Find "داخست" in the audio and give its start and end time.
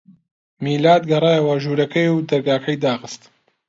2.83-3.21